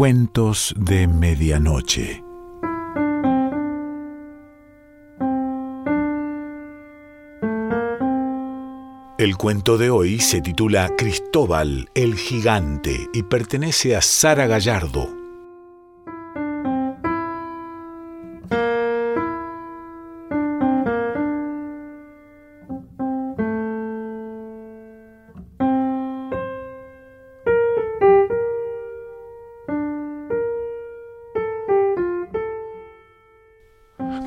Cuentos 0.00 0.72
de 0.78 1.06
Medianoche. 1.06 2.24
El 9.18 9.36
cuento 9.36 9.76
de 9.76 9.90
hoy 9.90 10.18
se 10.20 10.40
titula 10.40 10.90
Cristóbal 10.96 11.90
el 11.94 12.14
Gigante 12.14 13.08
y 13.12 13.24
pertenece 13.24 13.94
a 13.94 14.00
Sara 14.00 14.46
Gallardo. 14.46 15.19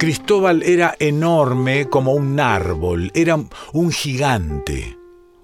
Cristóbal 0.04 0.64
era 0.64 0.98
enorme 1.00 1.88
como 1.88 2.12
un 2.12 2.38
árbol, 2.38 3.10
era 3.16 3.40
un 3.72 3.90
gigante. 3.90 4.98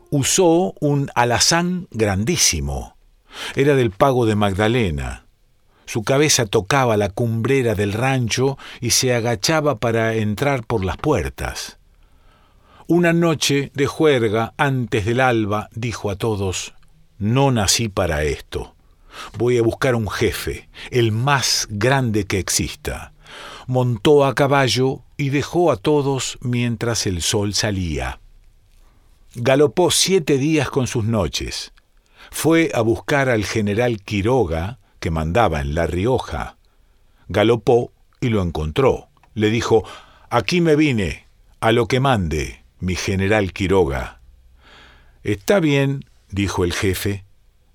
Usó 0.09 0.73
un 0.82 1.09
alazán 1.16 1.88
grandísimo. 1.91 2.98
Era 3.55 3.77
del 3.77 3.91
pago 3.91 4.26
de 4.26 4.35
Magdalena. 4.35 5.27
Su 5.85 6.04
cabeza 6.04 6.45
tocaba 6.45 6.98
la 6.98 7.08
cumbrera 7.08 7.73
del 7.73 7.94
rancho 7.94 8.58
y 8.82 8.90
se 8.90 9.16
agachaba 9.16 9.80
para 9.80 10.16
entrar 10.16 10.66
por 10.66 10.84
las 10.84 10.98
puertas. 10.98 11.80
Una 12.85 13.13
noche 13.13 13.71
de 13.73 13.88
juerga 13.88 14.55
antes 14.57 15.05
del 15.05 15.21
alba 15.21 15.70
dijo 15.71 16.12
a 16.12 16.18
todos, 16.18 16.74
no 17.18 17.54
nací 17.54 17.87
para 17.87 18.24
esto. 18.24 18.76
Voy 19.37 19.57
a 19.57 19.63
buscar 19.63 19.96
un 19.96 20.10
jefe, 20.10 20.68
el 20.91 21.13
más 21.13 21.65
grande 21.70 22.26
que 22.26 22.40
exista 22.40 23.13
montó 23.70 24.25
a 24.25 24.34
caballo 24.34 25.03
y 25.15 25.29
dejó 25.29 25.71
a 25.71 25.77
todos 25.77 26.39
mientras 26.41 27.05
el 27.05 27.21
sol 27.21 27.53
salía. 27.53 28.20
Galopó 29.35 29.91
siete 29.91 30.39
días 30.39 30.71
con 30.71 30.87
sus 30.87 31.05
noches. 31.05 31.71
Fue 32.31 32.71
a 32.73 32.81
buscar 32.81 33.29
al 33.29 33.45
general 33.45 34.01
Quiroga, 34.01 34.79
que 34.99 35.12
mandaba 35.12 35.62
en 35.62 35.75
La 35.75 35.85
Rioja. 35.85 36.57
Galopó 37.27 37.93
y 38.20 38.29
lo 38.29 38.41
encontró. 38.41 39.09
Le 39.35 39.51
dijo, 39.51 39.84
Aquí 40.31 40.62
me 40.62 40.75
vine, 40.75 41.27
a 41.59 41.71
lo 41.71 41.85
que 41.85 41.99
mande, 41.99 42.63
mi 42.79 42.95
general 42.95 43.53
Quiroga. 43.53 44.20
Está 45.23 45.59
bien, 45.59 46.05
dijo 46.31 46.63
el 46.63 46.73
jefe, 46.73 47.23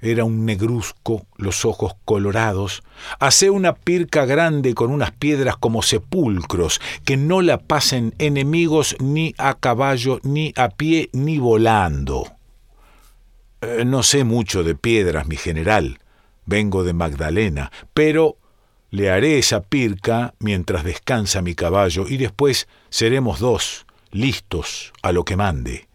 era 0.05 0.25
un 0.25 0.45
negruzco, 0.45 1.27
los 1.39 1.65
ojos 1.65 1.95
colorados. 2.05 2.83
Hace 3.21 3.49
una 3.49 3.75
pirca 3.75 4.27
grande 4.27 4.75
con 4.75 4.91
unas 4.91 5.13
piedras 5.13 5.57
como 5.57 5.81
sepulcros, 5.83 6.79
que 7.07 7.17
no 7.17 7.41
la 7.41 7.59
pasen 7.59 8.15
enemigos 8.19 8.97
ni 9.01 9.35
a 9.39 9.55
caballo, 9.55 10.21
ni 10.23 10.53
a 10.57 10.69
pie, 10.69 11.09
ni 11.15 11.39
volando. 11.39 12.31
Eh, 13.63 13.85
no 13.87 14.03
sé 14.03 14.25
mucho 14.25 14.63
de 14.63 14.75
piedras, 14.75 15.27
mi 15.27 15.37
general. 15.37 15.99
Vengo 16.45 16.85
de 16.85 16.93
Magdalena, 16.93 17.73
pero 17.95 18.37
le 18.91 19.11
haré 19.11 19.39
esa 19.39 19.63
pirca 19.63 20.35
mientras 20.39 20.85
descansa 20.85 21.41
mi 21.41 21.55
caballo 21.55 22.05
y 22.07 22.19
después 22.19 22.69
seremos 22.91 23.41
dos, 23.41 23.87
listos 24.11 24.93
a 25.03 25.13
lo 25.13 25.25
que 25.25 25.37
mande. 25.37 25.89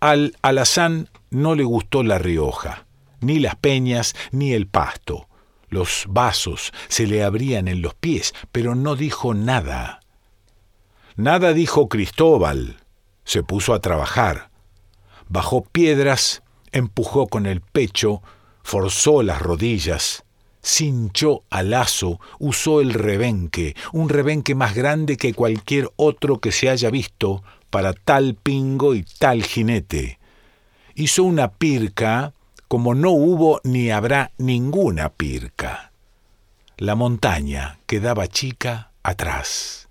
Al 0.00 0.36
alazán 0.42 1.08
no 1.30 1.54
le 1.54 1.64
gustó 1.64 2.02
La 2.02 2.18
Rioja 2.18 2.86
ni 3.20 3.38
las 3.38 3.56
peñas, 3.56 4.14
ni 4.30 4.52
el 4.52 4.66
pasto. 4.66 5.28
Los 5.68 6.04
vasos 6.08 6.72
se 6.88 7.06
le 7.06 7.22
abrían 7.22 7.68
en 7.68 7.80
los 7.80 7.94
pies, 7.94 8.34
pero 8.50 8.74
no 8.74 8.96
dijo 8.96 9.34
nada. 9.34 10.00
Nada 11.16 11.52
dijo 11.52 11.88
Cristóbal. 11.88 12.80
Se 13.24 13.42
puso 13.42 13.74
a 13.74 13.80
trabajar. 13.80 14.50
Bajó 15.28 15.62
piedras, 15.62 16.42
empujó 16.72 17.28
con 17.28 17.46
el 17.46 17.60
pecho, 17.60 18.22
forzó 18.62 19.22
las 19.22 19.40
rodillas, 19.40 20.24
cinchó 20.62 21.44
al 21.50 21.70
lazo, 21.70 22.20
usó 22.38 22.80
el 22.80 22.92
rebenque, 22.92 23.76
un 23.92 24.08
rebenque 24.08 24.54
más 24.54 24.74
grande 24.74 25.16
que 25.16 25.34
cualquier 25.34 25.90
otro 25.96 26.40
que 26.40 26.52
se 26.52 26.68
haya 26.68 26.90
visto 26.90 27.42
para 27.70 27.92
tal 27.92 28.34
pingo 28.34 28.94
y 28.94 29.04
tal 29.18 29.44
jinete. 29.44 30.18
Hizo 30.94 31.22
una 31.22 31.52
pirca 31.52 32.34
como 32.70 32.94
no 32.94 33.10
hubo 33.10 33.60
ni 33.64 33.90
habrá 33.90 34.30
ninguna 34.38 35.08
pirca. 35.08 35.90
La 36.76 36.94
montaña 36.94 37.80
quedaba 37.86 38.28
chica 38.28 38.92
atrás. 39.02 39.88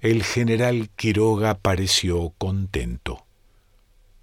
El 0.00 0.24
general 0.24 0.88
Quiroga 0.96 1.58
pareció 1.58 2.32
contento. 2.38 3.26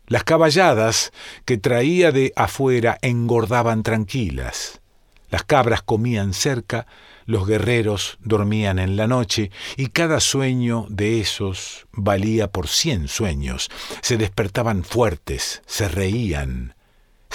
Las 0.07 0.24
caballadas 0.24 1.13
que 1.45 1.59
traía 1.59 2.12
de 2.12 2.34
afuera 2.35 2.97
engordaban 3.03 3.84
tranquilas. 3.84 4.81
Las 5.29 5.44
cabras 5.44 5.84
comían 5.84 6.34
cerca, 6.34 6.88
los 7.28 7.45
guerreros 7.45 8.18
dormían 8.19 8.79
en 8.79 8.95
la 8.95 9.06
noche, 9.06 9.51
y 9.78 9.90
cada 9.90 10.22
sueño 10.22 10.88
de 10.90 11.19
esos 11.19 11.85
valía 11.91 12.51
por 12.51 12.68
cien 12.68 13.07
sueños. 13.07 13.69
Se 14.01 14.18
despertaban 14.18 14.84
fuertes, 14.84 15.62
se 15.68 15.88
reían, 15.88 16.75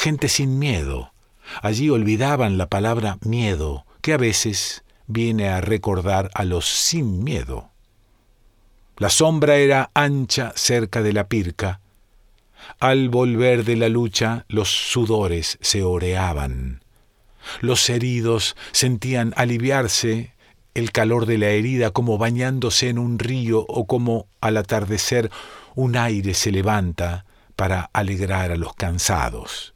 gente 0.01 0.29
sin 0.31 0.59
miedo. 0.59 1.13
Allí 1.61 1.91
olvidaban 1.91 2.57
la 2.57 2.69
palabra 2.69 3.19
miedo, 3.21 3.85
que 4.01 4.15
a 4.15 4.17
veces 4.17 4.83
viene 5.07 5.51
a 5.51 5.61
recordar 5.61 6.31
a 6.33 6.45
los 6.45 6.67
sin 6.67 7.23
miedo. 7.23 7.69
La 8.97 9.11
sombra 9.11 9.57
era 9.57 9.91
ancha 9.93 10.55
cerca 10.57 11.03
de 11.03 11.13
la 11.13 11.29
pirca. 11.29 11.81
Al 12.79 13.11
volver 13.11 13.65
de 13.65 13.77
la 13.77 13.91
lucha 13.91 14.47
los 14.49 14.71
sudores 14.71 15.59
se 15.61 15.83
oreaban. 15.83 16.83
Los 17.61 17.91
heridos 17.91 18.57
sentían 18.73 19.35
aliviarse 19.37 20.33
el 20.73 20.93
calor 20.93 21.27
de 21.27 21.37
la 21.37 21.49
herida 21.49 21.91
como 21.91 22.17
bañándose 22.17 22.89
en 22.89 22.99
un 22.99 23.19
río 23.19 23.67
o 23.69 23.87
como 23.87 24.29
al 24.41 24.57
atardecer 24.57 25.31
un 25.75 25.97
aire 25.97 26.33
se 26.33 26.53
levanta 26.53 27.27
para 27.55 27.91
alegrar 27.93 28.51
a 28.51 28.57
los 28.57 28.73
cansados. 28.73 29.75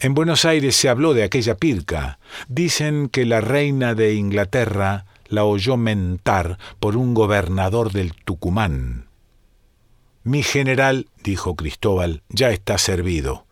En 0.00 0.14
Buenos 0.14 0.44
Aires 0.44 0.76
se 0.76 0.88
habló 0.88 1.12
de 1.12 1.24
aquella 1.24 1.56
pirca. 1.56 2.20
Dicen 2.46 3.08
que 3.08 3.26
la 3.26 3.40
reina 3.40 3.96
de 3.96 4.14
Inglaterra 4.14 5.06
la 5.26 5.44
oyó 5.44 5.76
mentar 5.76 6.56
por 6.78 6.96
un 6.96 7.14
gobernador 7.14 7.90
del 7.90 8.14
Tucumán. 8.14 9.08
Mi 10.22 10.44
general, 10.44 11.08
dijo 11.24 11.56
Cristóbal, 11.56 12.22
ya 12.28 12.50
está 12.50 12.78
servido. 12.78 13.46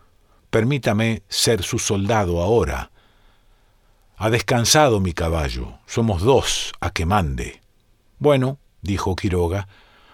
Permítame 0.50 1.24
ser 1.28 1.64
su 1.64 1.80
soldado 1.80 2.40
ahora. 2.40 2.92
Ha 4.16 4.30
descansado 4.30 5.00
mi 5.00 5.12
caballo. 5.12 5.78
Somos 5.86 6.22
dos 6.22 6.72
a 6.80 6.90
que 6.90 7.06
mande. 7.06 7.60
Bueno, 8.20 8.60
dijo 8.82 9.16
Quiroga, 9.16 9.66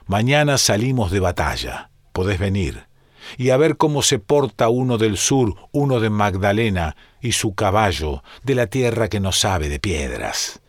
mañana 0.06 0.56
salimos 0.56 1.10
de 1.10 1.20
batalla. 1.20 1.91
Podés 2.14 2.38
venir 2.38 2.87
y 3.36 3.50
a 3.50 3.56
ver 3.56 3.76
cómo 3.76 4.02
se 4.02 4.18
porta 4.18 4.68
uno 4.68 4.98
del 4.98 5.16
sur, 5.16 5.56
uno 5.72 6.00
de 6.00 6.10
Magdalena 6.10 6.96
y 7.20 7.32
su 7.32 7.54
caballo, 7.54 8.22
de 8.42 8.54
la 8.54 8.66
tierra 8.66 9.08
que 9.08 9.20
no 9.20 9.32
sabe 9.32 9.68
de 9.68 9.78
piedras. 9.78 10.60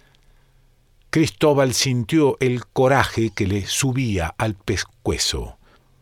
Cristóbal 1.09 1.73
sintió 1.73 2.37
el 2.39 2.65
coraje 2.65 3.31
que 3.35 3.45
le 3.45 3.67
subía 3.67 4.33
al 4.37 4.55
pescuezo. 4.55 5.57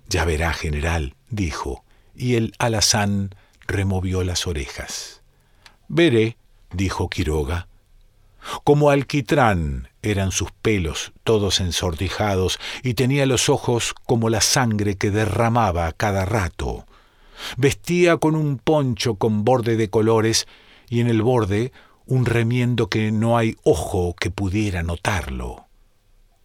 Ya 0.07 0.23
verá, 0.25 0.53
general, 0.53 1.15
dijo, 1.29 1.83
y 2.15 2.35
el 2.35 2.53
alazán 2.59 3.35
removió 3.67 4.23
las 4.23 4.47
orejas. 4.47 5.21
Veré, 5.87 6.37
dijo 6.71 7.09
Quiroga. 7.09 7.67
Como 8.63 8.89
alquitrán 8.89 9.89
eran 10.01 10.31
sus 10.31 10.51
pelos 10.51 11.13
todos 11.23 11.59
ensortijados 11.59 12.59
y 12.83 12.95
tenía 12.95 13.25
los 13.25 13.49
ojos 13.49 13.93
como 14.05 14.29
la 14.29 14.41
sangre 14.41 14.95
que 14.95 15.11
derramaba 15.11 15.87
a 15.87 15.93
cada 15.93 16.25
rato. 16.25 16.85
Vestía 17.57 18.17
con 18.17 18.35
un 18.35 18.57
poncho 18.57 19.15
con 19.15 19.43
borde 19.43 19.77
de 19.77 19.89
colores 19.89 20.47
y 20.89 21.01
en 21.01 21.07
el 21.07 21.21
borde 21.21 21.71
un 22.05 22.25
remiendo 22.25 22.87
que 22.87 23.11
no 23.11 23.37
hay 23.37 23.55
ojo 23.63 24.15
que 24.19 24.31
pudiera 24.31 24.83
notarlo. 24.83 25.67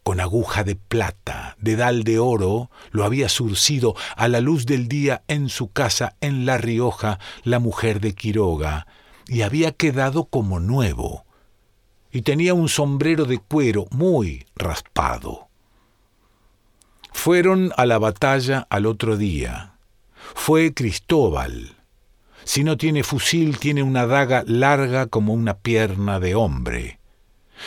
Con 0.03 0.21
aguja 0.21 0.63
de 0.63 0.75
plata, 0.75 1.57
dedal 1.59 2.03
de 2.03 2.19
oro, 2.19 2.71
lo 2.91 3.03
había 3.03 3.27
surcido 3.27 3.93
a 4.15 4.29
la 4.29 4.39
luz 4.39 4.65
del 4.65 4.87
día 4.87 5.23
en 5.27 5.49
su 5.49 5.69
casa 5.69 6.15
en 6.21 6.45
La 6.45 6.57
Rioja 6.57 7.19
la 7.43 7.59
mujer 7.59 7.99
de 7.99 8.15
Quiroga, 8.15 8.87
y 9.27 9.41
había 9.41 9.73
quedado 9.73 10.23
como 10.23 10.61
nuevo 10.61 11.26
y 12.11 12.21
tenía 12.21 12.53
un 12.53 12.69
sombrero 12.69 13.25
de 13.25 13.37
cuero 13.39 13.85
muy 13.91 14.45
raspado. 14.55 15.47
Fueron 17.11 17.71
a 17.77 17.85
la 17.85 17.97
batalla 17.97 18.67
al 18.69 18.85
otro 18.85 19.17
día. 19.17 19.73
Fue 20.35 20.73
Cristóbal. 20.73 21.75
Si 22.43 22.63
no 22.63 22.77
tiene 22.77 23.03
fusil, 23.03 23.57
tiene 23.57 23.83
una 23.83 24.05
daga 24.05 24.43
larga 24.45 25.07
como 25.07 25.33
una 25.33 25.57
pierna 25.57 26.19
de 26.19 26.35
hombre. 26.35 26.99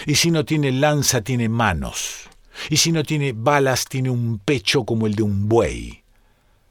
Y 0.06 0.14
si 0.14 0.30
no 0.30 0.44
tiene 0.44 0.72
lanza, 0.72 1.22
tiene 1.22 1.48
manos. 1.48 2.30
Y 2.68 2.78
si 2.78 2.92
no 2.92 3.02
tiene 3.02 3.32
balas, 3.32 3.84
tiene 3.86 4.10
un 4.10 4.38
pecho 4.38 4.84
como 4.84 5.06
el 5.06 5.14
de 5.14 5.22
un 5.22 5.48
buey. 5.48 6.04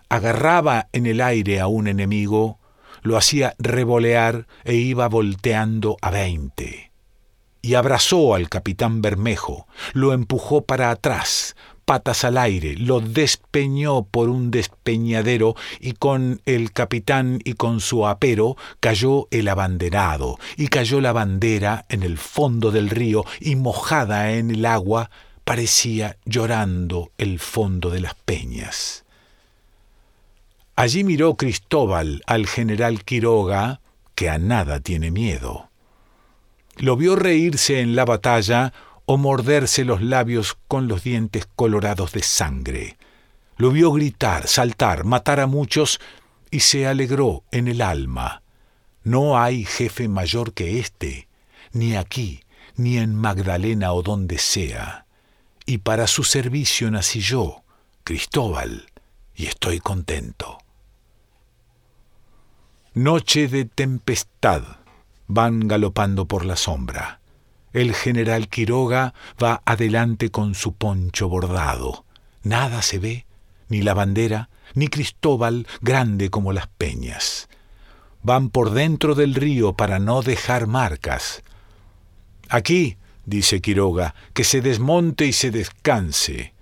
Agarraba 0.07 0.87
en 0.91 1.05
el 1.05 1.21
aire 1.21 1.59
a 1.59 1.67
un 1.67 1.87
enemigo, 1.87 2.59
lo 3.01 3.17
hacía 3.17 3.55
revolear 3.59 4.47
e 4.63 4.75
iba 4.75 5.07
volteando 5.07 5.97
a 6.01 6.09
veinte. 6.09 6.88
Y 7.69 7.75
abrazó 7.75 8.33
al 8.33 8.49
capitán 8.49 9.03
Bermejo, 9.03 9.67
lo 9.93 10.13
empujó 10.13 10.63
para 10.63 10.89
atrás, 10.89 11.55
patas 11.85 12.23
al 12.23 12.39
aire, 12.39 12.75
lo 12.75 12.99
despeñó 12.99 14.05
por 14.05 14.27
un 14.27 14.49
despeñadero 14.49 15.53
y 15.79 15.91
con 15.91 16.41
el 16.47 16.71
capitán 16.71 17.39
y 17.43 17.53
con 17.53 17.79
su 17.79 18.07
apero 18.07 18.57
cayó 18.79 19.27
el 19.29 19.47
abanderado 19.47 20.39
y 20.57 20.69
cayó 20.69 20.99
la 20.99 21.11
bandera 21.11 21.85
en 21.89 22.01
el 22.01 22.17
fondo 22.17 22.71
del 22.71 22.89
río 22.89 23.23
y 23.39 23.55
mojada 23.55 24.31
en 24.31 24.49
el 24.49 24.65
agua 24.65 25.11
parecía 25.43 26.17
llorando 26.25 27.11
el 27.19 27.37
fondo 27.37 27.91
de 27.91 27.99
las 27.99 28.15
peñas. 28.15 29.05
Allí 30.75 31.03
miró 31.03 31.35
Cristóbal 31.35 32.23
al 32.25 32.47
general 32.47 33.03
Quiroga, 33.03 33.79
que 34.15 34.27
a 34.27 34.39
nada 34.39 34.79
tiene 34.79 35.11
miedo. 35.11 35.68
Lo 36.79 36.95
vio 36.95 37.17
reírse 37.17 37.81
en 37.81 37.95
la 37.95 38.05
batalla 38.05 38.71
o 39.05 39.17
morderse 39.17 39.83
los 39.83 40.01
labios 40.01 40.57
con 40.69 40.87
los 40.87 41.03
dientes 41.03 41.45
colorados 41.55 42.13
de 42.13 42.23
sangre. 42.23 42.97
Lo 43.57 43.71
vio 43.71 43.91
gritar, 43.91 44.47
saltar, 44.47 45.03
matar 45.03 45.41
a 45.41 45.47
muchos 45.47 45.99
y 46.49 46.61
se 46.61 46.87
alegró 46.87 47.43
en 47.51 47.67
el 47.67 47.81
alma. 47.81 48.43
No 49.03 49.37
hay 49.37 49.65
jefe 49.65 50.07
mayor 50.07 50.53
que 50.53 50.79
éste, 50.79 51.27
ni 51.73 51.97
aquí, 51.97 52.43
ni 52.77 52.97
en 52.97 53.13
Magdalena 53.13 53.91
o 53.91 54.01
donde 54.01 54.37
sea. 54.37 55.05
Y 55.65 55.79
para 55.79 56.07
su 56.07 56.23
servicio 56.23 56.89
nací 56.89 57.19
yo, 57.19 57.63
Cristóbal, 58.05 58.85
y 59.35 59.47
estoy 59.47 59.79
contento. 59.79 60.59
Noche 62.93 63.49
de 63.49 63.65
tempestad 63.65 64.78
van 65.29 65.67
galopando 65.67 66.25
por 66.25 66.43
la 66.43 66.57
sombra. 66.57 67.21
El 67.71 67.93
general 67.93 68.49
Quiroga 68.49 69.13
va 69.41 69.61
adelante 69.63 70.31
con 70.31 70.55
su 70.55 70.73
poncho 70.73 71.29
bordado. 71.29 72.03
Nada 72.41 72.81
se 72.81 72.97
ve, 72.97 73.25
ni 73.69 73.83
la 73.83 73.93
bandera, 73.93 74.49
ni 74.73 74.87
Cristóbal 74.87 75.67
grande 75.81 76.31
como 76.31 76.51
las 76.51 76.65
peñas. 76.67 77.47
Van 78.23 78.49
por 78.49 78.71
dentro 78.71 79.13
del 79.13 79.35
río 79.35 79.73
para 79.73 79.99
no 79.99 80.23
dejar 80.23 80.65
marcas. 80.65 81.43
Aquí, 82.49 82.97
dice 83.25 83.61
Quiroga, 83.61 84.15
que 84.33 84.43
se 84.43 84.61
desmonte 84.61 85.27
y 85.27 85.33
se 85.33 85.51
descanse. 85.51 86.53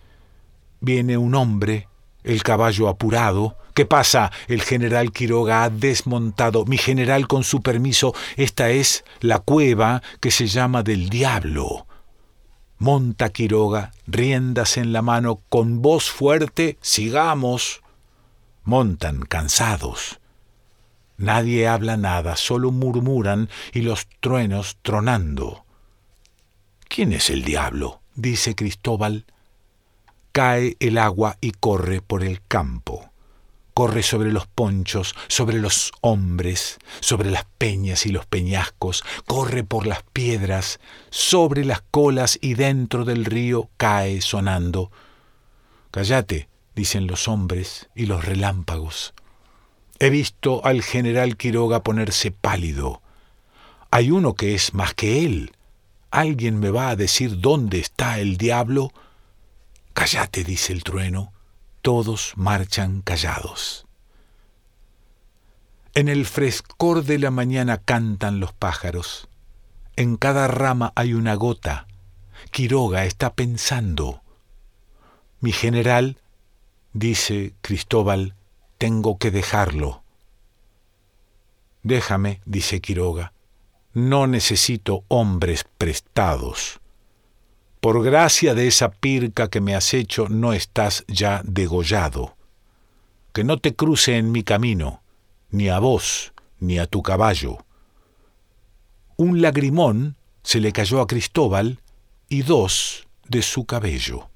Viene 0.82 1.18
un 1.18 1.36
hombre, 1.36 1.88
el 2.26 2.44
caballo 2.44 2.90
apurado, 2.90 3.58
¿Qué 3.78 3.86
pasa? 3.86 4.32
El 4.48 4.64
general 4.64 5.12
Quiroga 5.12 5.64
ha 5.64 5.70
desmontado. 5.70 6.66
Mi 6.66 6.80
general, 6.80 7.28
con 7.28 7.44
su 7.44 7.62
permiso, 7.62 8.16
esta 8.36 8.72
es 8.72 9.06
la 9.20 9.38
cueva 9.38 10.02
que 10.20 10.32
se 10.32 10.48
llama 10.48 10.82
del 10.82 11.10
diablo. 11.10 11.86
Monta 12.80 13.30
Quiroga, 13.30 13.92
riendas 14.08 14.78
en 14.78 14.94
la 14.94 15.04
mano, 15.04 15.42
con 15.50 15.84
voz 15.84 16.10
fuerte, 16.10 16.80
sigamos. 16.82 17.84
Montan, 18.64 19.22
cansados. 19.22 20.20
Nadie 21.18 21.68
habla 21.68 21.98
nada, 21.98 22.36
solo 22.36 22.72
murmuran 22.72 23.48
y 23.74 23.82
los 23.82 24.08
truenos 24.22 24.80
tronando. 24.82 25.66
¿Quién 26.88 27.14
es 27.14 27.30
el 27.30 27.44
diablo? 27.44 28.02
dice 28.16 28.56
Cristóbal. 28.56 29.28
Cae 30.32 30.78
el 30.80 30.98
agua 30.98 31.38
y 31.42 31.52
corre 31.52 32.02
por 32.02 32.24
el 32.24 32.42
campo 32.48 33.12
corre 33.78 34.02
sobre 34.02 34.32
los 34.32 34.48
ponchos, 34.48 35.14
sobre 35.28 35.60
los 35.60 35.92
hombres, 36.02 36.80
sobre 37.00 37.30
las 37.30 37.46
peñas 37.60 38.08
y 38.08 38.10
los 38.10 38.26
peñascos, 38.26 39.04
corre 39.28 39.64
por 39.64 39.86
las 39.86 40.02
piedras, 40.02 40.80
sobre 41.12 41.64
las 41.64 41.84
colas 41.92 42.40
y 42.42 42.56
dentro 42.56 43.06
del 43.06 43.24
río 43.24 43.70
cae 43.78 44.22
sonando. 44.22 44.92
Cállate, 45.92 46.50
dicen 46.76 47.06
los 47.06 47.28
hombres 47.28 47.88
y 47.94 48.08
los 48.08 48.26
relámpagos. 48.26 49.14
He 50.00 50.10
visto 50.10 50.66
al 50.66 50.82
general 50.82 51.38
Quiroga 51.38 51.84
ponerse 51.84 52.32
pálido. 52.32 53.04
Hay 53.92 54.10
uno 54.10 54.34
que 54.34 54.56
es 54.56 54.74
más 54.74 54.96
que 54.96 55.24
él. 55.24 55.52
¿Alguien 56.10 56.60
me 56.60 56.72
va 56.72 56.90
a 56.90 56.96
decir 56.96 57.42
dónde 57.42 57.78
está 57.78 58.18
el 58.18 58.38
diablo? 58.38 58.92
Cállate, 59.94 60.44
dice 60.44 60.74
el 60.74 60.84
trueno 60.84 61.32
todos 61.88 62.34
marchan 62.36 63.02
callados. 63.02 63.86
En 65.94 66.10
el 66.10 66.26
frescor 66.26 67.06
de 67.06 67.18
la 67.18 67.32
mañana 67.32 67.78
cantan 67.78 68.42
los 68.42 68.52
pájaros. 68.52 69.30
En 69.96 70.18
cada 70.18 70.50
rama 70.50 70.92
hay 70.96 71.14
una 71.14 71.36
gota. 71.36 71.88
Quiroga 72.52 73.06
está 73.06 73.36
pensando. 73.36 74.22
Mi 75.40 75.54
general, 75.54 76.18
dice 76.92 77.54
Cristóbal, 77.62 78.36
tengo 78.78 79.18
que 79.18 79.32
dejarlo. 79.32 80.04
Déjame, 81.84 82.42
dice 82.44 82.82
Quiroga, 82.82 83.32
no 83.94 84.28
necesito 84.28 85.06
hombres 85.08 85.66
prestados. 85.78 86.82
Por 87.80 88.04
gracia 88.04 88.56
de 88.56 88.68
esa 88.68 88.92
pirca 88.92 89.50
que 89.50 89.62
me 89.62 89.76
has 89.76 89.94
hecho, 89.94 90.28
no 90.30 90.54
estás 90.54 91.06
ya 91.08 91.42
degollado. 91.46 92.36
Que 93.34 93.44
no 93.44 93.58
te 93.58 93.76
cruce 93.76 94.18
en 94.18 94.32
mi 94.32 94.44
camino, 94.44 95.02
ni 95.52 95.70
a 95.70 95.80
vos, 95.80 96.34
ni 96.60 96.80
a 96.80 96.88
tu 96.88 97.04
caballo. 97.04 97.60
Un 99.16 99.42
lagrimón 99.42 100.16
se 100.44 100.60
le 100.60 100.72
cayó 100.72 101.02
a 101.02 101.08
Cristóbal 101.08 101.80
y 102.30 102.42
dos 102.42 103.08
de 103.28 103.42
su 103.42 103.66
cabello. 103.66 104.30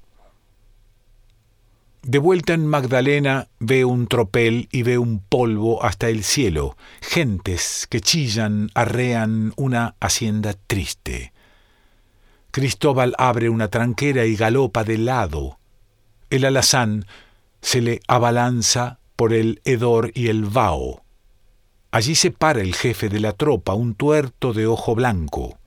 De 2.02 2.18
vuelta 2.18 2.52
en 2.52 2.66
Magdalena 2.66 3.48
ve 3.60 3.84
un 3.84 4.08
tropel 4.08 4.68
y 4.72 4.82
ve 4.82 4.98
un 4.98 5.20
polvo 5.20 5.84
hasta 5.84 6.08
el 6.08 6.24
cielo, 6.24 6.76
gentes 7.00 7.86
que 7.88 8.00
chillan, 8.00 8.70
arrean 8.74 9.52
una 9.56 9.94
hacienda 10.00 10.54
triste. 10.66 11.31
Cristóbal 12.52 13.14
abre 13.16 13.48
una 13.48 13.68
tranquera 13.68 14.26
y 14.26 14.36
galopa 14.36 14.84
de 14.84 14.98
lado. 14.98 15.58
El 16.28 16.44
alazán 16.44 17.06
se 17.62 17.80
le 17.80 18.00
abalanza 18.06 18.98
por 19.16 19.32
el 19.32 19.62
hedor 19.64 20.12
y 20.14 20.28
el 20.28 20.44
vaho. 20.44 21.02
Allí 21.90 22.14
se 22.14 22.30
para 22.30 22.60
el 22.60 22.74
jefe 22.74 23.08
de 23.08 23.20
la 23.20 23.32
tropa, 23.32 23.72
un 23.72 23.94
tuerto 23.94 24.52
de 24.52 24.66
ojo 24.66 24.94
blanco. 24.94 25.58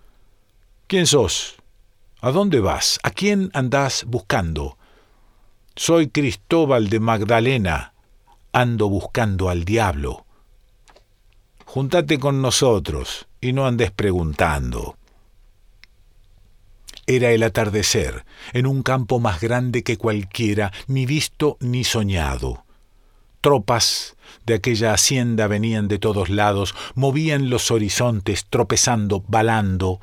¿Quién 0.85 1.07
sos? 1.07 1.55
¿A 2.21 2.29
dónde 2.29 2.59
vas? 2.59 2.99
¿A 3.01 3.09
quién 3.09 3.49
andás 3.53 4.05
buscando? 4.07 4.77
Soy 5.75 6.09
Cristóbal 6.09 6.89
de 6.89 6.99
Magdalena. 6.99 7.93
Ando 8.53 8.89
buscando 8.89 9.49
al 9.49 9.65
diablo. 9.65 10.27
Juntate 11.65 12.19
con 12.19 12.43
nosotros 12.43 13.27
y 13.41 13.53
no 13.53 13.65
andes 13.65 13.89
preguntando. 13.89 14.97
Era 17.07 17.31
el 17.31 17.43
atardecer, 17.43 18.25
en 18.53 18.65
un 18.65 18.81
campo 18.81 19.19
más 19.19 19.39
grande 19.39 19.83
que 19.83 19.97
cualquiera, 19.97 20.71
ni 20.87 21.05
visto 21.05 21.57
ni 21.59 21.83
soñado. 21.83 22.65
Tropas 23.41 24.15
de 24.45 24.55
aquella 24.55 24.93
hacienda 24.93 25.45
venían 25.47 25.87
de 25.87 25.99
todos 25.99 26.29
lados, 26.29 26.73
movían 26.95 27.51
los 27.51 27.69
horizontes, 27.69 28.47
tropezando, 28.49 29.23
balando. 29.27 29.99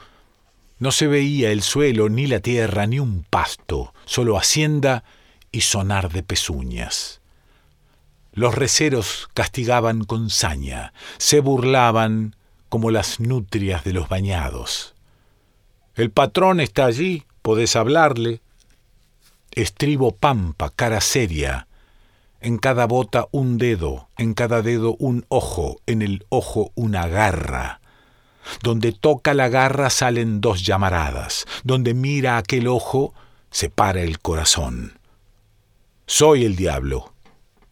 No 0.78 0.92
se 0.92 1.08
veía 1.08 1.50
el 1.50 1.62
suelo, 1.62 2.08
ni 2.08 2.28
la 2.28 2.38
tierra, 2.38 2.86
ni 2.86 3.00
un 3.00 3.24
pasto, 3.28 3.94
solo 4.04 4.38
hacienda 4.38 5.02
y 5.50 5.62
sonar 5.62 6.12
de 6.12 6.22
pezuñas. 6.22 7.20
Los 8.32 8.54
receros 8.54 9.28
castigaban 9.34 10.04
con 10.04 10.30
saña, 10.30 10.92
se 11.18 11.40
burlaban 11.40 12.36
como 12.68 12.90
las 12.90 13.20
nutrias 13.20 13.84
de 13.84 13.92
los 13.92 14.08
bañados. 14.08 14.91
El 15.94 16.10
patrón 16.10 16.60
está 16.60 16.86
allí, 16.86 17.24
podés 17.42 17.76
hablarle. 17.76 18.40
Estribo 19.50 20.12
pampa, 20.12 20.70
cara 20.70 21.00
seria. 21.00 21.66
En 22.40 22.58
cada 22.58 22.86
bota 22.86 23.28
un 23.30 23.58
dedo, 23.58 24.08
en 24.16 24.34
cada 24.34 24.62
dedo 24.62 24.96
un 24.98 25.24
ojo, 25.28 25.80
en 25.86 26.02
el 26.02 26.24
ojo 26.30 26.72
una 26.74 27.06
garra. 27.06 27.80
Donde 28.62 28.92
toca 28.92 29.34
la 29.34 29.48
garra 29.48 29.90
salen 29.90 30.40
dos 30.40 30.64
llamaradas. 30.64 31.46
Donde 31.62 31.94
mira 31.94 32.38
aquel 32.38 32.66
ojo 32.68 33.14
se 33.50 33.68
para 33.68 34.00
el 34.00 34.18
corazón. 34.18 34.98
Soy 36.06 36.44
el 36.44 36.56
diablo. 36.56 37.12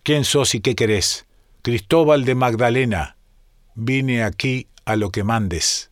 ¿Quién 0.03 0.25
sos 0.25 0.55
y 0.55 0.61
qué 0.61 0.75
querés? 0.75 1.27
Cristóbal 1.63 2.25
de 2.25 2.35
Magdalena. 2.35 3.17
vine 3.75 4.23
aquí 4.23 4.67
a 4.85 4.97
lo 4.97 5.11
que 5.11 5.25
mandes. 5.25 5.90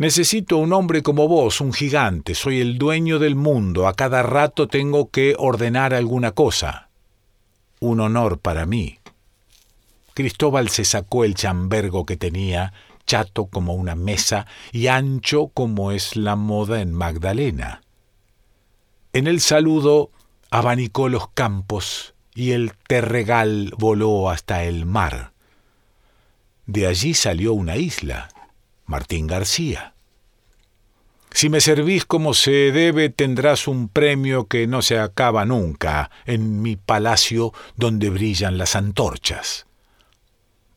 Necesito 0.00 0.56
un 0.56 0.72
hombre 0.72 1.02
como 1.02 1.28
vos, 1.28 1.60
un 1.60 1.74
gigante, 1.74 2.34
soy 2.34 2.62
el 2.62 2.78
dueño 2.78 3.18
del 3.18 3.34
mundo, 3.34 3.86
a 3.86 3.92
cada 3.92 4.22
rato 4.22 4.66
tengo 4.66 5.10
que 5.10 5.34
ordenar 5.36 5.92
alguna 5.92 6.32
cosa. 6.32 6.88
Un 7.80 8.00
honor 8.00 8.38
para 8.38 8.64
mí. 8.64 8.98
Cristóbal 10.14 10.70
se 10.70 10.86
sacó 10.86 11.24
el 11.24 11.34
chambergo 11.34 12.06
que 12.06 12.16
tenía, 12.16 12.72
chato 13.04 13.44
como 13.48 13.74
una 13.74 13.94
mesa 13.94 14.46
y 14.72 14.86
ancho 14.86 15.48
como 15.48 15.92
es 15.92 16.16
la 16.16 16.34
moda 16.34 16.80
en 16.80 16.94
Magdalena. 16.94 17.82
En 19.12 19.26
el 19.26 19.42
saludo 19.42 20.10
abanicó 20.50 21.10
los 21.10 21.28
campos 21.28 22.14
y 22.34 22.52
el 22.52 22.72
terregal 22.88 23.74
voló 23.76 24.30
hasta 24.30 24.64
el 24.64 24.86
mar. 24.86 25.32
De 26.64 26.86
allí 26.86 27.12
salió 27.12 27.52
una 27.52 27.76
isla, 27.76 28.30
Martín 28.90 29.28
García. 29.28 29.94
Si 31.30 31.48
me 31.48 31.60
servís 31.60 32.04
como 32.04 32.34
se 32.34 32.72
debe, 32.72 33.08
tendrás 33.08 33.68
un 33.68 33.88
premio 33.88 34.48
que 34.48 34.66
no 34.66 34.82
se 34.82 34.98
acaba 34.98 35.44
nunca 35.44 36.10
en 36.26 36.60
mi 36.60 36.74
palacio 36.74 37.52
donde 37.76 38.10
brillan 38.10 38.58
las 38.58 38.74
antorchas. 38.74 39.66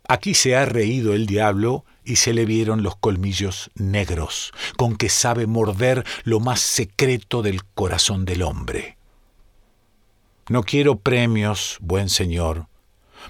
Aquí 0.07 0.35
se 0.35 0.55
ha 0.55 0.65
reído 0.65 1.13
el 1.13 1.25
diablo 1.25 1.85
y 2.05 2.17
se 2.17 2.33
le 2.33 2.45
vieron 2.45 2.83
los 2.83 2.95
colmillos 2.95 3.71
negros, 3.73 4.53
con 4.77 4.95
que 4.95 5.09
sabe 5.09 5.47
morder 5.47 6.05
lo 6.23 6.39
más 6.39 6.59
secreto 6.59 7.41
del 7.41 7.63
corazón 7.65 8.25
del 8.25 8.43
hombre. 8.43 8.97
No 10.49 10.61
quiero 10.61 10.99
premios, 10.99 11.77
buen 11.81 12.09
señor. 12.09 12.67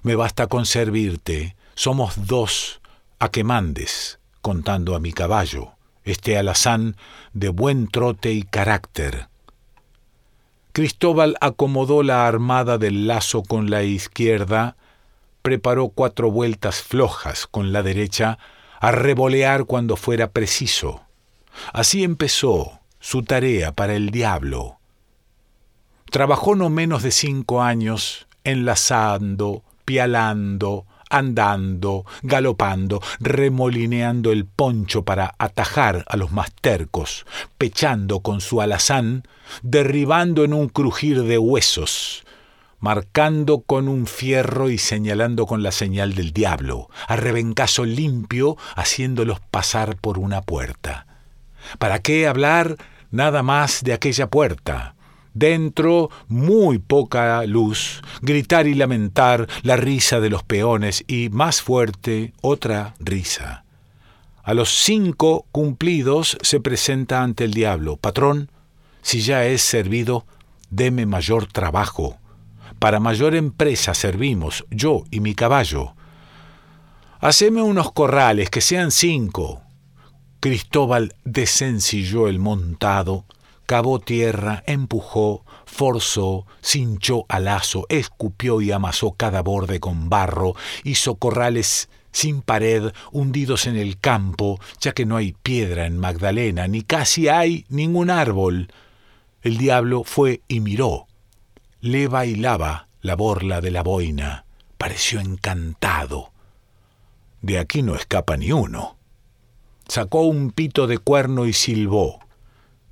Me 0.02 0.16
basta 0.16 0.48
con 0.48 0.66
servirte. 0.66 1.56
Somos 1.76 2.28
dos 2.28 2.82
a 3.20 3.30
que 3.30 3.44
mandes, 3.44 4.20
contando 4.44 4.96
a 4.96 5.00
mi 5.00 5.12
caballo, 5.12 5.72
este 6.04 6.38
alazán 6.38 6.96
de 7.34 7.50
buen 7.50 7.88
trote 7.88 8.32
y 8.32 8.44
carácter. 8.44 9.30
Cristóbal 10.72 11.36
acomodó 11.42 12.04
la 12.04 12.28
armada 12.28 12.78
del 12.78 13.08
lazo 13.08 13.42
con 13.42 13.72
la 13.72 13.82
izquierda, 13.82 14.76
preparó 15.42 15.90
cuatro 15.90 16.30
vueltas 16.30 16.84
flojas 16.84 17.48
con 17.48 17.74
la 17.74 17.82
derecha, 17.82 18.38
a 18.80 18.92
revolear 18.92 19.66
cuando 19.66 19.96
fuera 19.96 20.30
preciso. 20.30 21.02
Así 21.72 22.04
empezó 22.04 22.80
su 23.00 23.24
tarea 23.24 23.72
para 23.72 23.96
el 23.96 24.12
diablo, 24.12 24.78
Trabajó 26.14 26.54
no 26.54 26.70
menos 26.70 27.02
de 27.02 27.10
cinco 27.10 27.64
años 27.64 28.28
enlazando, 28.44 29.64
pialando, 29.84 30.86
andando, 31.14 32.06
galopando, 32.24 33.02
remolineando 33.20 34.32
el 34.32 34.46
poncho 34.46 35.04
para 35.04 35.36
atajar 35.38 36.04
a 36.08 36.18
los 36.18 36.32
más 36.32 36.52
tercos, 36.60 37.26
pechando 37.58 38.22
con 38.22 38.42
su 38.42 38.62
alazán, 38.62 39.24
derribando 39.62 40.44
en 40.44 40.54
un 40.54 40.70
crujir 40.70 41.24
de 41.24 41.38
huesos, 41.38 42.26
marcando 42.80 43.62
con 43.62 43.88
un 43.88 44.08
fierro 44.08 44.70
y 44.70 44.80
señalando 44.80 45.46
con 45.46 45.62
la 45.62 45.72
señal 45.72 46.16
del 46.16 46.34
diablo, 46.34 46.90
a 47.08 47.16
rebencazo 47.16 47.86
limpio, 47.86 48.58
haciéndolos 48.76 49.40
pasar 49.40 49.96
por 49.96 50.18
una 50.18 50.42
puerta. 50.42 51.06
¿Para 51.78 52.00
qué 52.00 52.28
hablar 52.28 52.76
nada 53.12 53.44
más 53.44 53.84
de 53.84 53.94
aquella 53.94 54.28
puerta? 54.28 54.96
Dentro, 55.34 56.10
muy 56.28 56.78
poca 56.78 57.44
luz, 57.46 58.02
gritar 58.22 58.68
y 58.68 58.76
lamentar 58.76 59.48
la 59.64 59.76
risa 59.76 60.20
de 60.20 60.30
los 60.30 60.44
peones 60.44 61.04
y, 61.08 61.30
más 61.30 61.62
fuerte, 61.62 62.34
otra 62.42 62.94
risa. 63.00 63.64
A 64.44 64.54
los 64.54 64.70
cinco 64.70 65.46
cumplidos 65.52 66.38
se 66.42 66.60
presenta 66.60 67.24
ante 67.24 67.46
el 67.46 67.54
diablo. 67.54 67.98
Patrón, 67.98 68.52
si 69.02 69.22
ya 69.22 69.46
es 69.46 69.62
servido, 69.62 70.26
deme 70.70 71.06
mayor 71.06 71.48
trabajo. 71.48 72.18
Para 72.78 73.00
mayor 73.00 73.36
empresa 73.36 73.94
servimos, 73.94 74.66
yo 74.70 75.04
y 75.10 75.20
mi 75.20 75.34
caballo. 75.34 75.96
Haceme 77.22 77.62
unos 77.62 77.94
corrales, 77.94 78.50
que 78.50 78.60
sean 78.60 78.92
cinco. 78.92 79.62
Cristóbal 80.42 81.16
desencilló 81.24 82.28
el 82.28 82.40
montado, 82.40 83.24
cavó 83.66 84.00
tierra, 84.00 84.64
empujó, 84.68 85.44
forzó, 85.66 86.46
cinchó 86.62 87.26
a 87.30 87.40
lazo, 87.40 87.86
escupió 87.90 88.62
y 88.62 88.72
amasó 88.72 89.12
cada 89.14 89.42
borde 89.42 89.80
con 89.80 90.10
barro, 90.10 90.56
hizo 90.84 91.16
corrales 91.16 91.90
sin 92.12 92.42
pared, 92.42 92.94
hundidos 93.12 93.66
en 93.66 93.76
el 93.76 94.00
campo, 94.00 94.60
ya 94.80 94.94
que 94.94 95.06
no 95.06 95.18
hay 95.18 95.34
piedra 95.34 95.88
en 95.88 95.98
Magdalena, 95.98 96.68
ni 96.68 96.84
casi 96.84 97.28
hay 97.28 97.66
ningún 97.70 98.10
árbol. 98.10 98.72
El 99.42 99.58
diablo 99.58 100.04
fue 100.04 100.42
y 100.48 100.60
miró. 100.60 101.08
Le 101.82 102.08
bailaba 102.08 102.88
la 103.02 103.16
borla 103.16 103.60
de 103.60 103.72
la 103.72 103.84
boina. 103.84 104.46
Pareció 104.78 105.20
encantado. 105.20 106.32
De 107.42 107.60
aquí 107.60 107.82
no 107.82 107.96
escapa 107.96 108.38
ni 108.38 108.52
uno. 108.52 108.96
Sacó 109.88 110.22
un 110.22 110.52
pito 110.52 110.88
de 110.88 110.98
cuerno 110.98 111.46
y 111.46 111.54
silbó. 111.54 112.20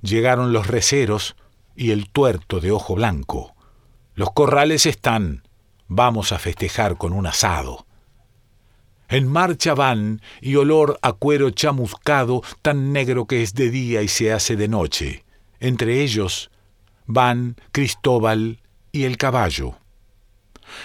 Llegaron 0.02 0.52
los 0.52 0.66
receros 0.66 1.36
y 1.74 1.90
el 1.90 2.10
tuerto 2.10 2.60
de 2.60 2.70
ojo 2.70 2.94
blanco. 2.94 3.54
Los 4.14 4.32
corrales 4.32 4.86
están. 4.86 5.42
Vamos 5.88 6.32
a 6.32 6.38
festejar 6.38 6.96
con 6.96 7.12
un 7.12 7.26
asado. 7.26 7.86
En 9.08 9.28
marcha 9.28 9.74
van 9.74 10.22
y 10.40 10.56
olor 10.56 10.98
a 11.02 11.12
cuero 11.12 11.50
chamuscado, 11.50 12.42
tan 12.62 12.92
negro 12.92 13.26
que 13.26 13.42
es 13.42 13.54
de 13.54 13.70
día 13.70 14.02
y 14.02 14.08
se 14.08 14.32
hace 14.32 14.56
de 14.56 14.68
noche. 14.68 15.24
Entre 15.60 16.02
ellos 16.02 16.50
van 17.06 17.56
Cristóbal 17.72 18.60
y 18.90 19.04
el 19.04 19.16
caballo. 19.18 19.76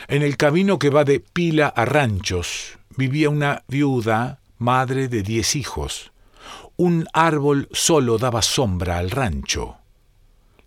En 0.07 0.23
el 0.23 0.35
camino 0.37 0.77
que 0.77 0.89
va 0.89 1.03
de 1.03 1.19
Pila 1.19 1.67
a 1.67 1.85
Ranchos 1.85 2.77
vivía 2.97 3.29
una 3.29 3.63
viuda, 3.67 4.41
madre 4.57 5.07
de 5.07 5.23
diez 5.23 5.55
hijos. 5.55 6.11
Un 6.79 7.07
árbol 7.11 7.69
solo 7.71 8.19
daba 8.19 8.43
sombra 8.43 8.99
al 8.99 9.09
rancho. 9.09 9.77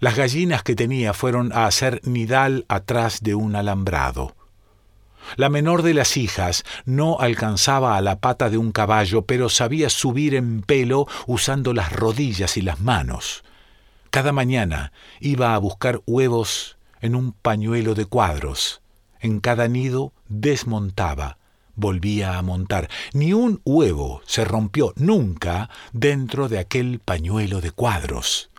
Las 0.01 0.17
gallinas 0.17 0.65
que 0.65 0.75
tenía 0.75 1.13
fueron 1.13 1.53
a 1.53 1.67
hacer 1.67 2.01
nidal 2.05 2.65
atrás 2.69 3.23
de 3.23 3.37
un 3.37 3.55
alambrado. 3.55 4.35
La 5.37 5.49
menor 5.49 5.83
de 5.83 5.95
las 5.95 6.17
hijas 6.17 6.65
no 6.85 7.21
alcanzaba 7.21 7.97
a 7.97 8.01
la 8.01 8.19
pata 8.19 8.51
de 8.51 8.59
un 8.59 8.73
caballo, 8.73 9.23
pero 9.23 9.49
sabía 9.49 9.89
subir 9.89 10.35
en 10.35 10.63
pelo 10.63 11.07
usando 11.29 11.73
las 11.75 11.93
rodillas 11.93 12.57
y 12.57 12.63
las 12.63 12.81
manos. 12.81 13.45
Cada 14.11 14.33
mañana 14.33 14.93
iba 15.21 15.55
a 15.55 15.59
buscar 15.59 16.01
huevos 16.07 16.77
en 17.01 17.15
un 17.15 17.33
pañuelo 17.33 17.95
de 17.95 18.07
cuadros. 18.07 18.83
En 19.21 19.39
cada 19.39 19.69
nido 19.69 20.13
desmontaba 20.29 21.39
volvía 21.81 22.39
a 22.39 22.43
montar. 22.43 22.89
Ni 23.13 23.33
un 23.33 23.61
huevo 23.65 24.23
se 24.27 24.45
rompió 24.45 24.93
nunca 24.97 25.71
dentro 25.93 26.49
de 26.49 26.59
aquel 26.59 27.01
pañuelo 27.01 27.61
de 27.61 27.73
cuadros. 27.73 28.51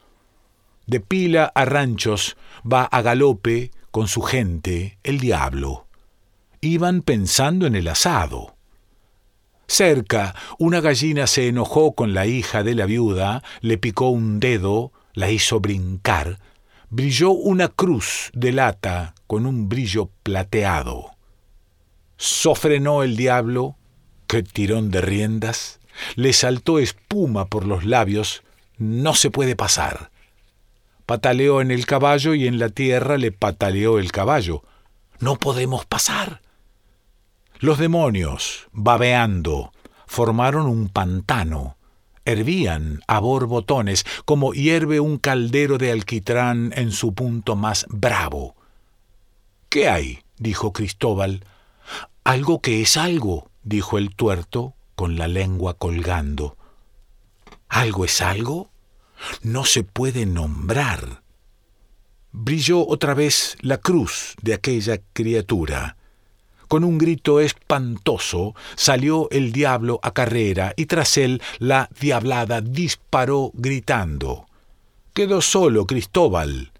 De 0.87 0.99
pila 0.99 1.51
a 1.55 1.63
ranchos 1.63 2.35
va 2.69 2.83
a 2.83 3.01
galope 3.01 3.71
con 3.91 4.07
su 4.07 4.21
gente 4.21 4.97
el 5.03 5.19
diablo. 5.19 5.87
Iban 6.59 7.01
pensando 7.01 7.65
en 7.67 7.75
el 7.75 7.87
asado. 7.87 8.55
Cerca, 9.67 10.35
una 10.59 10.81
gallina 10.81 11.27
se 11.27 11.47
enojó 11.47 11.93
con 11.93 12.13
la 12.13 12.25
hija 12.25 12.63
de 12.63 12.75
la 12.75 12.85
viuda, 12.85 13.41
le 13.61 13.77
picó 13.77 14.09
un 14.09 14.41
dedo, 14.41 14.91
la 15.13 15.31
hizo 15.31 15.61
brincar, 15.61 16.39
brilló 16.89 17.31
una 17.31 17.69
cruz 17.69 18.31
de 18.33 18.51
lata 18.51 19.15
con 19.27 19.45
un 19.45 19.69
brillo 19.69 20.09
plateado 20.23 21.10
sofrenó 22.21 23.01
el 23.01 23.15
diablo, 23.15 23.77
qué 24.27 24.43
tirón 24.43 24.91
de 24.91 25.01
riendas, 25.01 25.79
le 26.15 26.33
saltó 26.33 26.77
espuma 26.77 27.47
por 27.47 27.65
los 27.65 27.83
labios, 27.83 28.43
no 28.77 29.15
se 29.15 29.31
puede 29.31 29.55
pasar. 29.55 30.11
Pataleó 31.07 31.61
en 31.61 31.71
el 31.71 31.87
caballo 31.87 32.35
y 32.35 32.45
en 32.45 32.59
la 32.59 32.69
tierra 32.69 33.17
le 33.17 33.31
pataleó 33.31 33.97
el 33.97 34.11
caballo. 34.11 34.63
No 35.19 35.37
podemos 35.37 35.87
pasar. 35.87 36.41
Los 37.59 37.79
demonios, 37.79 38.67
babeando, 38.71 39.73
formaron 40.05 40.67
un 40.67 40.89
pantano, 40.89 41.75
hervían 42.23 43.01
a 43.07 43.17
borbotones 43.19 44.05
como 44.25 44.53
hierve 44.53 44.99
un 44.99 45.17
caldero 45.17 45.79
de 45.79 45.91
alquitrán 45.91 46.71
en 46.75 46.91
su 46.91 47.15
punto 47.15 47.55
más 47.55 47.87
bravo. 47.89 48.55
¿Qué 49.69 49.89
hay? 49.89 50.19
dijo 50.37 50.71
Cristóbal, 50.71 51.45
algo 52.23 52.61
que 52.61 52.81
es 52.81 52.97
algo, 52.97 53.49
dijo 53.63 53.97
el 53.97 54.15
tuerto 54.15 54.75
con 54.95 55.17
la 55.17 55.27
lengua 55.27 55.73
colgando. 55.73 56.57
¿Algo 57.67 58.05
es 58.05 58.21
algo? 58.21 58.69
No 59.41 59.65
se 59.65 59.83
puede 59.83 60.25
nombrar. 60.25 61.23
Brilló 62.31 62.87
otra 62.87 63.13
vez 63.13 63.57
la 63.61 63.77
cruz 63.77 64.35
de 64.41 64.53
aquella 64.53 64.99
criatura. 65.13 65.97
Con 66.67 66.83
un 66.83 66.97
grito 66.97 67.41
espantoso 67.41 68.55
salió 68.75 69.29
el 69.31 69.51
diablo 69.51 69.99
a 70.03 70.13
carrera 70.13 70.73
y 70.77 70.85
tras 70.85 71.17
él 71.17 71.41
la 71.59 71.89
diablada 71.99 72.61
disparó 72.61 73.51
gritando. 73.53 74.45
Quedó 75.13 75.41
solo 75.41 75.85
Cristóbal. 75.85 76.71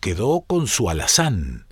Quedó 0.00 0.40
con 0.40 0.66
su 0.66 0.90
alazán. 0.90 1.66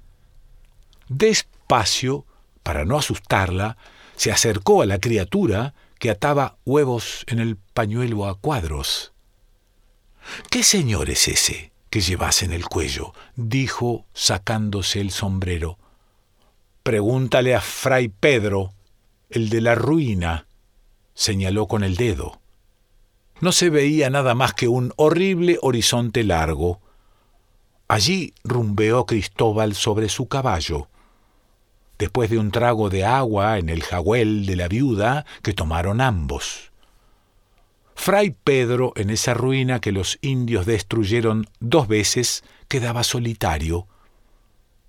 Despacio, 1.08 2.24
para 2.68 2.84
no 2.84 2.98
asustarla, 2.98 3.78
se 4.14 4.30
acercó 4.30 4.82
a 4.82 4.84
la 4.84 4.98
criatura 4.98 5.72
que 5.98 6.10
ataba 6.10 6.58
huevos 6.66 7.24
en 7.26 7.38
el 7.38 7.56
pañuelo 7.56 8.26
a 8.26 8.38
cuadros. 8.38 9.14
¿Qué 10.50 10.62
señor 10.62 11.08
es 11.08 11.28
ese 11.28 11.72
que 11.88 12.02
llevas 12.02 12.42
en 12.42 12.52
el 12.52 12.66
cuello? 12.66 13.14
dijo 13.36 14.04
sacándose 14.12 15.00
el 15.00 15.12
sombrero. 15.12 15.78
Pregúntale 16.82 17.54
a 17.54 17.62
Fray 17.62 18.08
Pedro, 18.08 18.74
el 19.30 19.48
de 19.48 19.62
la 19.62 19.74
ruina, 19.74 20.46
señaló 21.14 21.68
con 21.68 21.82
el 21.84 21.96
dedo. 21.96 22.38
No 23.40 23.52
se 23.52 23.70
veía 23.70 24.10
nada 24.10 24.34
más 24.34 24.52
que 24.52 24.68
un 24.68 24.92
horrible 24.96 25.58
horizonte 25.62 26.22
largo. 26.22 26.82
Allí 27.88 28.34
rumbeó 28.44 29.06
Cristóbal 29.06 29.74
sobre 29.74 30.10
su 30.10 30.28
caballo. 30.28 30.90
Después 31.98 32.30
de 32.30 32.38
un 32.38 32.50
trago 32.50 32.90
de 32.90 33.04
agua 33.04 33.58
en 33.58 33.68
el 33.68 33.82
jagüel 33.82 34.46
de 34.46 34.56
la 34.56 34.68
viuda 34.68 35.26
que 35.42 35.52
tomaron 35.52 36.00
ambos. 36.00 36.70
Fray 37.96 38.30
Pedro, 38.30 38.92
en 38.94 39.10
esa 39.10 39.34
ruina 39.34 39.80
que 39.80 39.90
los 39.90 40.18
indios 40.22 40.64
destruyeron 40.66 41.46
dos 41.58 41.88
veces, 41.88 42.44
quedaba 42.68 43.02
solitario. 43.02 43.88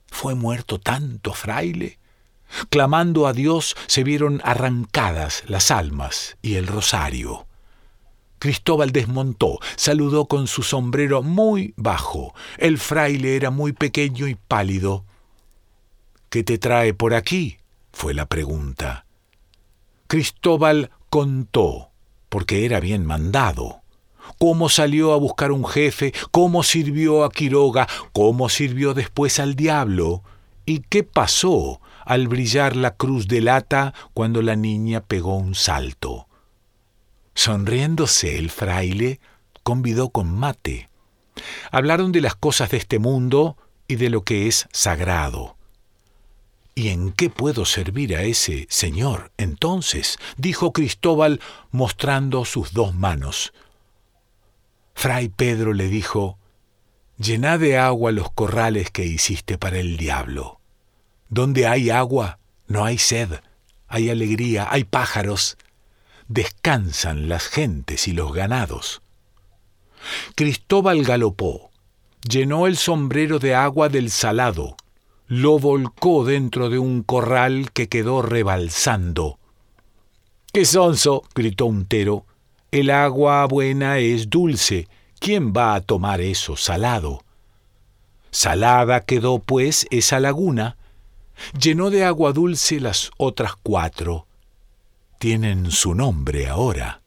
¿Fue 0.08 0.36
muerto 0.36 0.80
tanto 0.80 1.34
fraile? 1.34 1.98
Clamando 2.70 3.26
a 3.28 3.34
Dios 3.34 3.76
se 3.88 4.04
vieron 4.04 4.42
arrancadas 4.44 5.44
las 5.48 5.72
almas 5.72 6.38
y 6.42 6.56
el 6.56 6.68
rosario. 6.68 7.48
Cristóbal 8.40 8.92
desmontó, 8.92 9.60
saludó 9.76 10.26
con 10.26 10.48
su 10.48 10.64
sombrero 10.64 11.22
muy 11.22 11.74
bajo. 11.76 12.34
El 12.58 12.78
fraile 12.78 13.36
era 13.36 13.50
muy 13.50 13.74
pequeño 13.74 14.28
y 14.28 14.36
pálido. 14.36 15.04
¿Qué 16.30 16.44
te 16.44 16.58
trae 16.58 16.94
por 16.94 17.14
aquí? 17.14 17.58
fue 17.92 18.14
la 18.14 18.28
pregunta. 18.28 19.06
Cristóbal 20.08 20.92
contó 21.10 21.90
porque 22.30 22.66
era 22.66 22.80
bien 22.80 23.06
mandado. 23.06 23.82
Cómo 24.38 24.70
salió 24.70 25.14
a 25.14 25.18
buscar 25.18 25.52
un 25.52 25.66
jefe, 25.66 26.14
cómo 26.32 26.62
sirvió 26.64 27.24
a 27.24 27.32
Quiroga, 27.32 27.88
cómo 28.14 28.48
sirvió 28.48 28.94
después 28.94 29.40
al 29.40 29.56
diablo, 29.56 30.24
y 30.66 30.82
qué 30.82 31.04
pasó 31.04 31.82
al 32.06 32.28
brillar 32.28 32.76
la 32.76 32.96
cruz 32.96 33.28
de 33.28 33.42
lata 33.42 33.94
cuando 34.14 34.44
la 34.44 34.56
niña 34.56 35.02
pegó 35.02 35.36
un 35.36 35.56
salto. 35.56 36.28
Sonriéndose 37.34 38.38
el 38.38 38.52
fraile 38.52 39.20
convidó 39.64 40.10
con 40.10 40.32
mate. 40.38 40.90
Hablaron 41.72 42.12
de 42.12 42.22
las 42.22 42.36
cosas 42.36 42.70
de 42.70 42.78
este 42.78 43.00
mundo 43.00 43.58
y 43.88 43.96
de 43.96 44.12
lo 44.12 44.24
que 44.24 44.48
es 44.48 44.68
sagrado. 44.72 45.59
¿Y 46.80 46.88
en 46.88 47.12
qué 47.12 47.30
puedo 47.30 47.66
servir 47.66 48.16
a 48.16 48.24
ese 48.24 48.66
señor 48.70 49.34
entonces? 49.36 50.18
dijo 50.38 50.72
Cristóbal 50.72 51.42
mostrando 51.72 52.46
sus 52.46 52.72
dos 52.72 52.96
manos. 52.96 53.52
Fray 54.94 55.28
Pedro 55.28 55.74
le 55.74 55.90
dijo, 55.90 56.38
Llená 57.18 57.58
de 57.58 57.78
agua 57.78 58.14
los 58.14 58.32
corrales 58.32 58.92
que 58.92 59.04
hiciste 59.04 59.58
para 59.58 59.78
el 59.78 59.98
diablo. 59.98 60.62
Donde 61.28 61.68
hay 61.68 61.90
agua, 61.90 62.40
no 62.68 62.86
hay 62.86 62.98
sed, 62.98 63.42
hay 63.90 64.10
alegría, 64.10 64.66
hay 64.72 64.86
pájaros. 64.86 65.58
Descansan 66.30 67.28
las 67.28 67.48
gentes 67.48 68.08
y 68.08 68.14
los 68.14 68.32
ganados. 68.32 69.02
Cristóbal 70.34 71.04
galopó, 71.04 71.72
llenó 72.22 72.68
el 72.68 72.78
sombrero 72.78 73.38
de 73.38 73.54
agua 73.54 73.90
del 73.90 74.10
salado, 74.10 74.78
lo 75.30 75.60
volcó 75.60 76.26
dentro 76.26 76.72
de 76.72 76.80
un 76.80 77.04
corral 77.04 77.72
que 77.72 77.88
quedó 77.88 78.24
rebalsando. 78.24 79.38
¡Qué 80.52 80.66
sonso! 80.66 81.22
gritó 81.36 81.68
un 81.68 81.86
tero. 81.86 82.26
El 82.72 82.90
agua 82.90 83.46
buena 83.46 84.00
es 84.00 84.32
dulce. 84.32 84.88
¿Quién 85.20 85.54
va 85.54 85.76
a 85.76 85.82
tomar 85.82 86.20
eso 86.20 86.58
salado? 86.58 87.24
Salada 88.32 89.02
quedó, 89.02 89.38
pues, 89.38 89.86
esa 89.92 90.20
laguna. 90.20 90.78
Llenó 91.60 91.92
de 91.92 92.06
agua 92.06 92.34
dulce 92.34 92.80
las 92.80 93.12
otras 93.18 93.54
cuatro. 93.62 94.26
Tienen 95.20 95.70
su 95.70 95.94
nombre 95.94 96.48
ahora. 96.48 97.04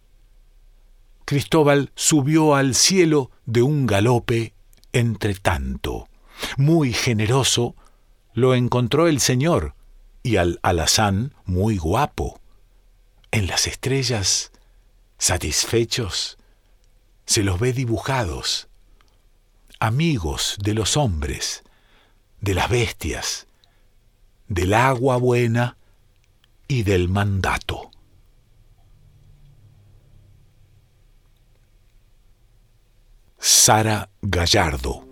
Cristóbal 1.24 1.90
subió 1.96 2.54
al 2.54 2.76
cielo 2.76 3.32
de 3.46 3.62
un 3.62 3.84
galope 3.86 4.54
entre 4.92 5.34
tanto. 5.34 6.08
Muy 6.56 6.92
generoso, 6.92 7.74
lo 8.34 8.54
encontró 8.54 9.08
el 9.08 9.20
Señor 9.20 9.74
y 10.22 10.36
al 10.36 10.58
alazán 10.62 11.34
muy 11.44 11.76
guapo. 11.76 12.40
En 13.30 13.46
las 13.46 13.66
estrellas, 13.66 14.52
satisfechos, 15.18 16.38
se 17.26 17.42
los 17.42 17.58
ve 17.58 17.72
dibujados, 17.72 18.68
amigos 19.78 20.56
de 20.62 20.74
los 20.74 20.96
hombres, 20.96 21.62
de 22.40 22.54
las 22.54 22.68
bestias, 22.68 23.46
del 24.48 24.74
agua 24.74 25.16
buena 25.16 25.76
y 26.68 26.82
del 26.82 27.08
mandato. 27.08 27.90
Sara 33.38 34.08
Gallardo 34.20 35.11